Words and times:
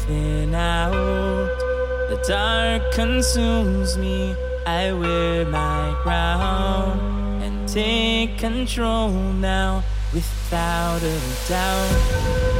I'm 0.00 0.54
out. 0.54 1.58
The 2.08 2.16
dark 2.26 2.92
consumes 2.92 3.98
me. 3.98 4.34
I 4.66 4.92
wear 4.92 5.44
my 5.44 5.94
crown 6.02 7.42
and 7.42 7.68
take 7.68 8.38
control 8.38 9.10
now 9.10 9.84
without 10.14 11.02
a 11.02 11.20
doubt. 11.48 12.51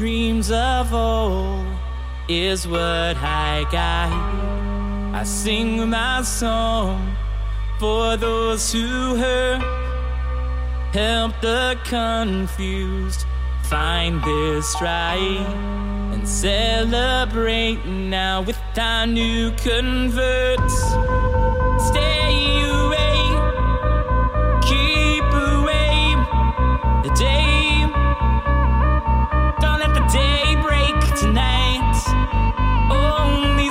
Dreams 0.00 0.50
of 0.50 0.94
old 0.94 1.66
is 2.26 2.66
what 2.66 3.18
I 3.18 3.66
got. 3.70 4.10
I 5.14 5.24
sing 5.24 5.90
my 5.90 6.22
song 6.22 7.14
for 7.78 8.16
those 8.16 8.72
who 8.72 9.16
hurt. 9.16 9.60
Help 10.94 11.38
the 11.42 11.78
confused 11.84 13.26
find 13.64 14.24
their 14.24 14.62
stride 14.62 15.46
and 16.14 16.26
celebrate 16.26 17.84
now 17.84 18.40
with 18.40 18.58
our 18.78 19.06
new 19.06 19.50
converts. 19.62 20.78
Stay 21.88 22.09
Oh, 32.32 33.16
only 33.20 33.70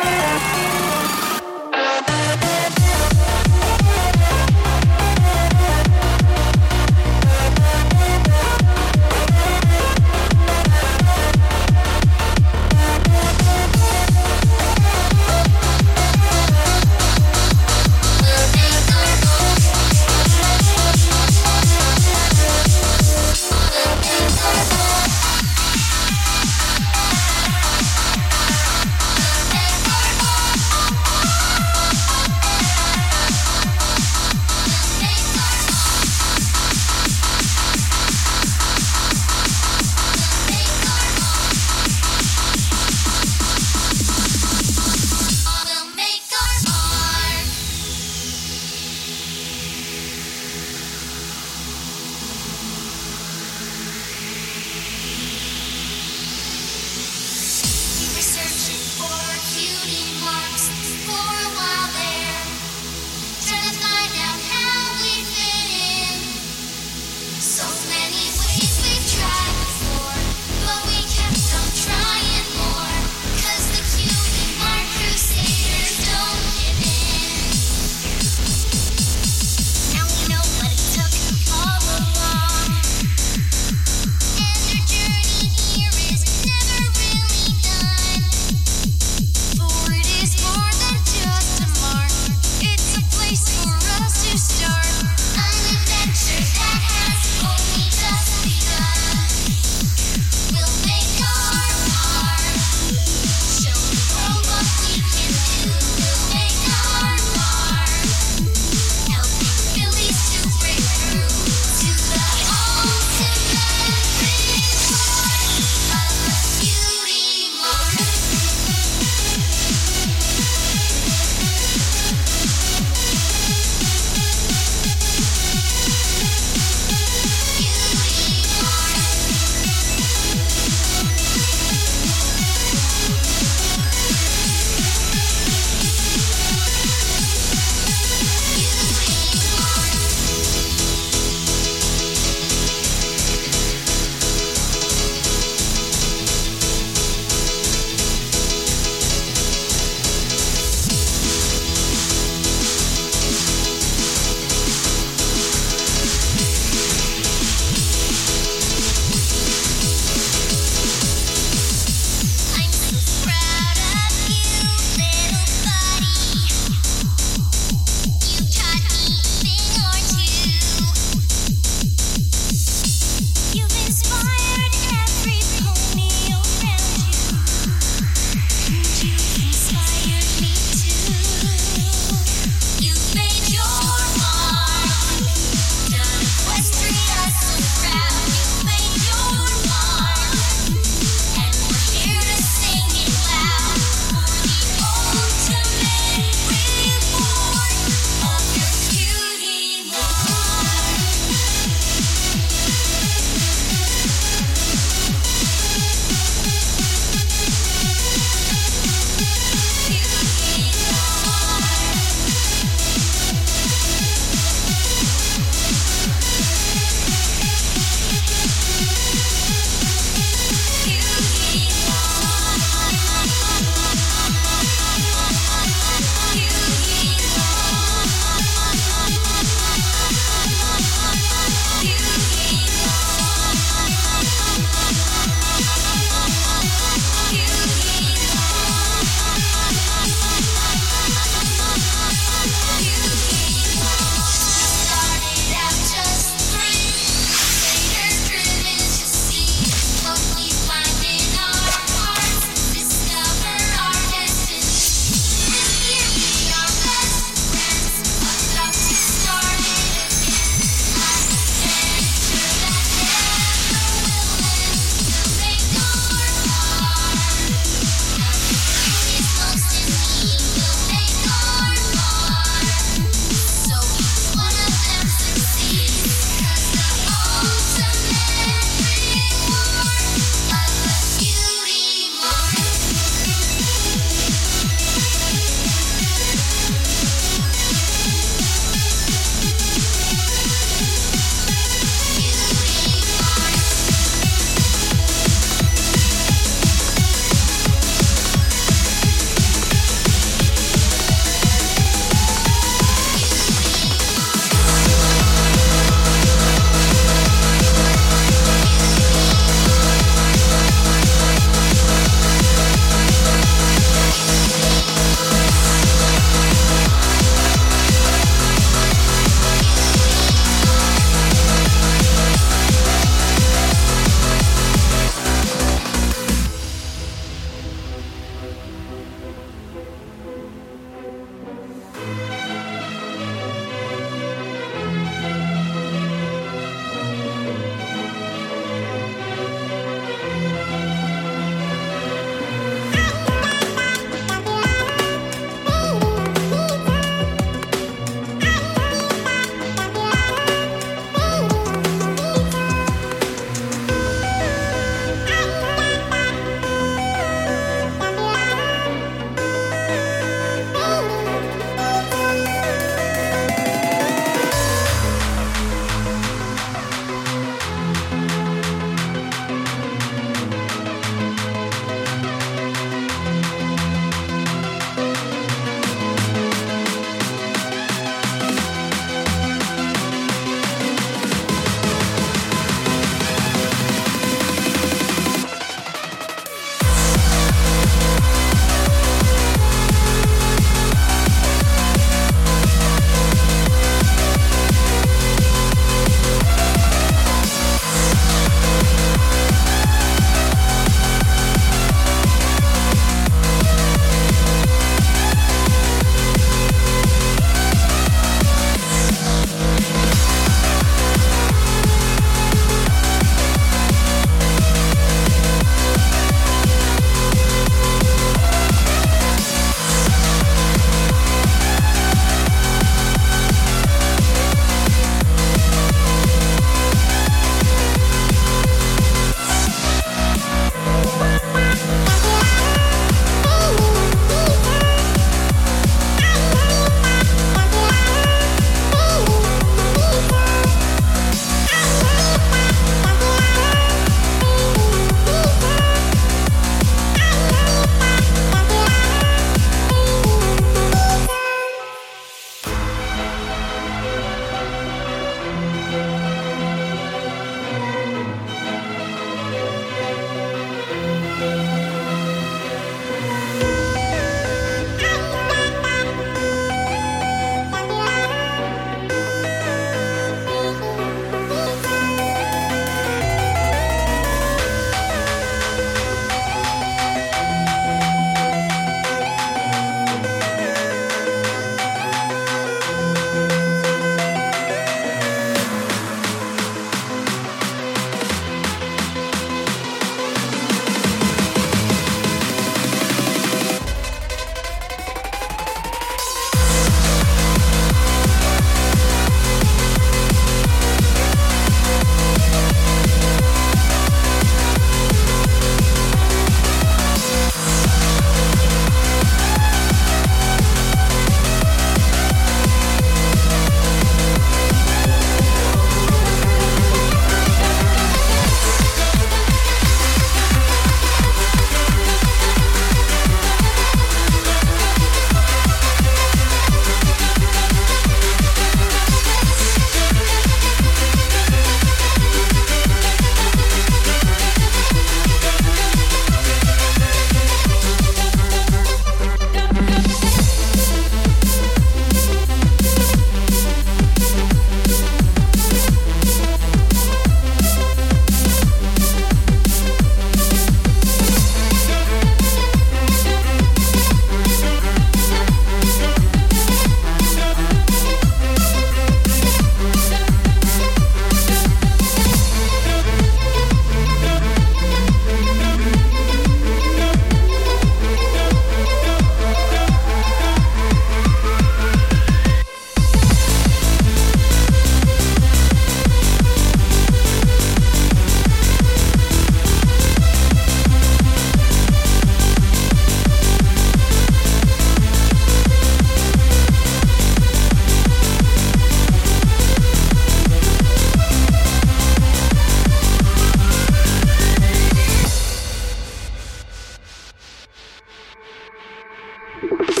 you 599.61 599.91